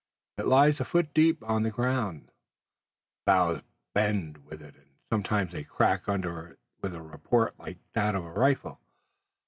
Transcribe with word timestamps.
It 0.39 0.47
lies 0.47 0.79
a 0.79 0.83
foot 0.83 1.13
deep 1.13 1.43
on 1.47 1.61
the 1.61 1.69
ground, 1.69 2.29
the 2.29 2.31
boughs 3.27 3.61
bend 3.93 4.43
with 4.47 4.59
it, 4.59 4.73
and 4.75 4.87
sometimes 5.11 5.51
they 5.51 5.63
crack 5.63 6.09
under 6.09 6.47
it 6.47 6.59
with 6.81 6.95
a 6.95 7.03
report 7.03 7.53
like 7.59 7.77
that 7.93 8.15
of 8.15 8.25
a 8.25 8.31
rifle. 8.31 8.79